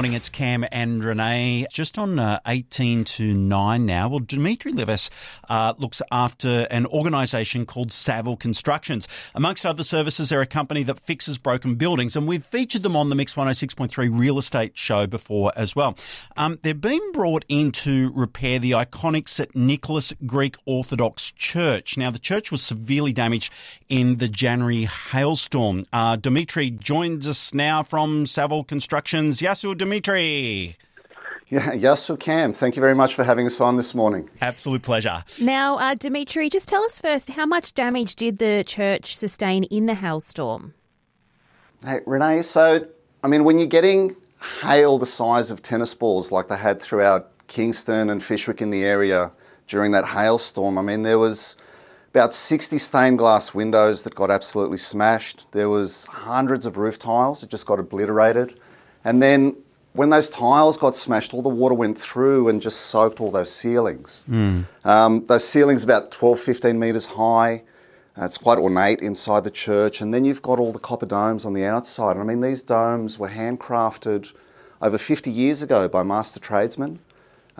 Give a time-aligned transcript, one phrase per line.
[0.00, 0.14] morning.
[0.14, 1.66] It's Cam and Renee.
[1.70, 4.08] Just on uh, 18 to 9 now.
[4.08, 5.10] Well, Dimitri Livas
[5.50, 9.06] uh, looks after an organisation called Saville Constructions.
[9.34, 13.10] Amongst other services, they're a company that fixes broken buildings, and we've featured them on
[13.10, 15.98] the Mix 106.3 real estate show before as well.
[16.34, 21.98] Um, they've been brought in to repair the iconic St Nicholas Greek Orthodox Church.
[21.98, 23.52] Now, the church was severely damaged
[23.90, 25.84] in the January hailstorm.
[25.92, 29.40] Uh, Dimitri joins us now from Saville Constructions.
[29.42, 29.89] Yasu Dimitri.
[31.50, 34.30] Yeah, Yasu Cam, thank you very much for having us on this morning.
[34.40, 35.24] Absolute pleasure.
[35.40, 39.86] Now, uh, Dimitri, just tell us first how much damage did the church sustain in
[39.86, 40.74] the hailstorm?
[41.84, 42.86] Hey, Renee, so,
[43.24, 44.14] I mean, when you're getting
[44.62, 48.84] hail the size of tennis balls like they had throughout Kingston and Fishwick in the
[48.84, 49.32] area
[49.66, 51.56] during that hailstorm, I mean, there was
[52.10, 55.50] about 60 stained glass windows that got absolutely smashed.
[55.50, 58.60] There was hundreds of roof tiles that just got obliterated.
[59.04, 59.56] And then
[59.92, 63.50] when those tiles got smashed, all the water went through and just soaked all those
[63.50, 64.24] ceilings.
[64.30, 64.66] Mm.
[64.84, 67.62] Um, those ceilings about 12, 15 metres high.
[68.16, 70.00] Uh, it's quite ornate inside the church.
[70.00, 72.16] And then you've got all the copper domes on the outside.
[72.16, 74.32] I mean, these domes were handcrafted
[74.80, 77.00] over 50 years ago by master tradesmen.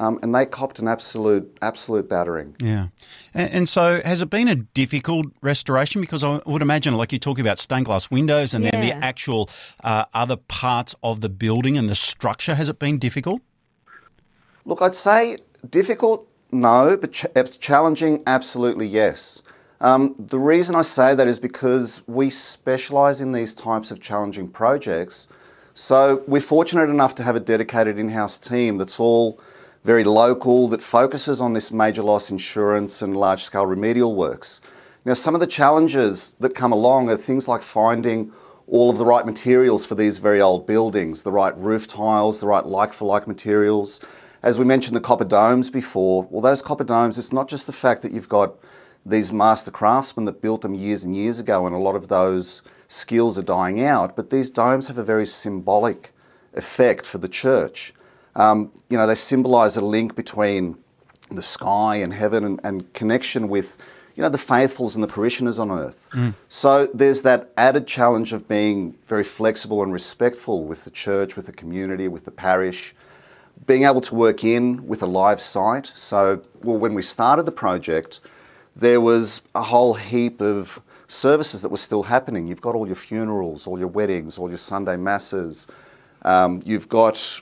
[0.00, 2.56] Um, and they copped an absolute absolute battering.
[2.58, 2.86] Yeah,
[3.34, 6.00] and, and, so has it been a difficult restoration?
[6.00, 8.70] Because I would imagine, like you're talking about stained glass windows, and yeah.
[8.70, 9.50] then the actual
[9.84, 12.54] uh, other parts of the building and the structure.
[12.54, 13.42] Has it been difficult?
[14.64, 15.36] Look, I'd say
[15.68, 19.42] difficult, no, but ch- challenging, absolutely yes.
[19.82, 24.48] Um, the reason I say that is because we specialise in these types of challenging
[24.48, 25.28] projects.
[25.74, 29.38] So we're fortunate enough to have a dedicated in-house team that's all
[29.84, 34.60] very local, that focuses on this major loss insurance and large scale remedial works.
[35.04, 38.32] Now, some of the challenges that come along are things like finding
[38.66, 42.46] all of the right materials for these very old buildings, the right roof tiles, the
[42.46, 44.00] right like for like materials.
[44.42, 47.72] As we mentioned the copper domes before, well, those copper domes, it's not just the
[47.72, 48.54] fact that you've got
[49.04, 52.62] these master craftsmen that built them years and years ago, and a lot of those
[52.86, 56.12] skills are dying out, but these domes have a very symbolic
[56.54, 57.94] effect for the church.
[58.36, 60.78] Um, you know, they symbolize a link between
[61.30, 63.78] the sky and heaven and, and, connection with,
[64.14, 66.08] you know, the faithfuls and the parishioners on earth.
[66.12, 66.34] Mm.
[66.48, 71.46] So there's that added challenge of being very flexible and respectful with the church, with
[71.46, 72.94] the community, with the parish,
[73.66, 75.92] being able to work in with a live site.
[75.94, 78.20] So, well, when we started the project,
[78.74, 82.46] there was a whole heap of services that were still happening.
[82.46, 85.66] You've got all your funerals, all your weddings, all your Sunday masses.
[86.22, 87.40] Um, you've got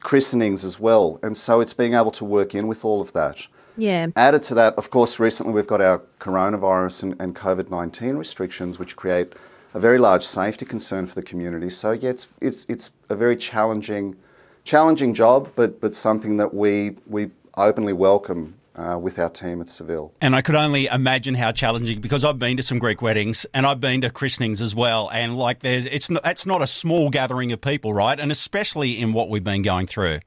[0.00, 1.18] christenings as well.
[1.22, 3.46] And so it's being able to work in with all of that.
[3.76, 4.08] Yeah.
[4.16, 8.78] Added to that, of course, recently we've got our coronavirus and, and COVID 19 restrictions,
[8.78, 9.34] which create
[9.74, 11.70] a very large safety concern for the community.
[11.70, 14.16] So, yeah, it's, it's, it's a very challenging,
[14.64, 19.68] challenging job, but, but something that we, we openly welcome uh, with our team at
[19.68, 20.12] Seville.
[20.20, 23.66] And I could only imagine how challenging because I've been to some Greek weddings and
[23.66, 25.10] I've been to christenings as well.
[25.12, 28.18] And like, there's it's not, that's not a small gathering of people, right?
[28.18, 30.20] And especially in what we've been going through.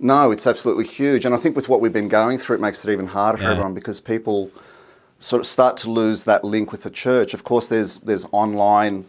[0.00, 1.24] No, it's absolutely huge.
[1.24, 3.46] And I think with what we've been going through, it makes it even harder yeah.
[3.46, 4.50] for everyone because people
[5.18, 7.34] sort of start to lose that link with the church.
[7.34, 9.04] Of course, there's there's online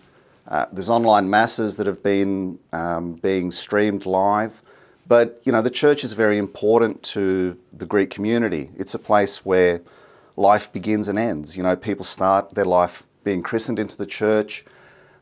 [0.48, 4.62] uh, there's online masses that have been um, being streamed live.
[5.08, 8.70] But you know, the church is very important to the Greek community.
[8.78, 9.82] It's a place where
[10.38, 11.58] life begins and ends.
[11.58, 14.66] You know, people start their life being christened into the church,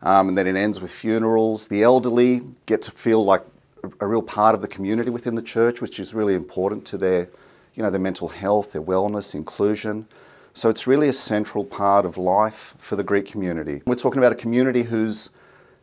[0.01, 1.68] um, and then it ends with funerals.
[1.68, 3.44] The elderly get to feel like
[4.00, 7.29] a, real part of the community within the church, which is really important to their,
[7.75, 10.07] you know, their mental health, their wellness, inclusion.
[10.53, 13.81] So it's really a central part of life for the Greek community.
[13.85, 15.29] We're talking about a community whose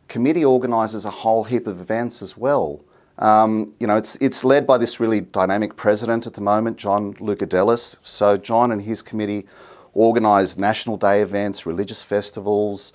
[0.07, 2.81] committee organises a whole heap of events as well.
[3.19, 7.13] Um, you know, it's, it's led by this really dynamic president at the moment, John
[7.15, 7.97] Lukadelis.
[8.01, 9.47] So John and his committee
[9.93, 12.93] organise National Day events, religious festivals,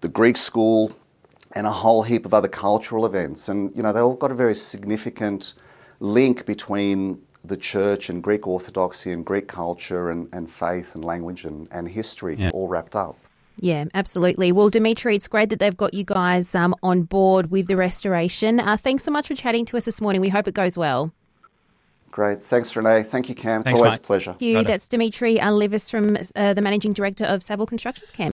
[0.00, 0.92] the Greek school,
[1.54, 3.48] and a whole heap of other cultural events.
[3.48, 5.54] And, you know, they've all got a very significant
[6.00, 11.44] link between the church and Greek orthodoxy and Greek culture and, and faith and language
[11.44, 12.50] and, and history yeah.
[12.52, 13.16] all wrapped up.
[13.58, 14.52] Yeah, absolutely.
[14.52, 18.60] Well, Dimitri, it's great that they've got you guys um, on board with the restoration.
[18.60, 20.20] Uh, thanks so much for chatting to us this morning.
[20.20, 21.12] We hope it goes well.
[22.10, 22.42] Great.
[22.42, 23.04] Thanks, Renee.
[23.04, 23.62] Thank you, Cam.
[23.62, 24.00] Thanks, it's always mate.
[24.00, 24.30] a pleasure.
[24.32, 24.64] Thank you.
[24.64, 28.32] That's Dimitri Livas from uh, the Managing Director of Saville Constructions Cam.